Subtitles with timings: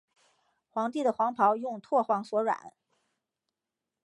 [0.71, 2.73] 皇帝的黄袍用柘黄所染。